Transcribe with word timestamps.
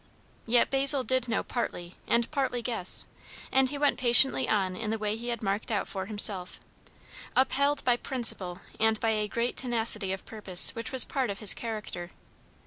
Yet 0.47 0.71
Basil 0.71 1.03
did 1.03 1.27
know 1.27 1.43
partly 1.43 1.93
and 2.07 2.31
partly 2.31 2.63
guess; 2.63 3.05
and 3.51 3.69
he 3.69 3.77
went 3.77 3.99
patiently 3.99 4.49
on 4.49 4.75
in 4.75 4.89
the 4.89 4.97
way 4.97 5.15
he 5.15 5.27
had 5.27 5.43
marked 5.43 5.69
out 5.71 5.87
for 5.87 6.07
himself, 6.07 6.59
upheld 7.35 7.85
by 7.85 7.97
principle 7.97 8.61
and 8.79 8.99
by 8.99 9.09
a 9.11 9.27
great 9.27 9.55
tenacity 9.55 10.11
of 10.11 10.25
purpose 10.25 10.73
which 10.73 10.91
was 10.91 11.05
part 11.05 11.29
of 11.29 11.37
his 11.37 11.53
character. 11.53 12.09